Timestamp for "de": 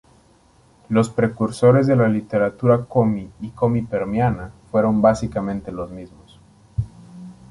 1.85-1.95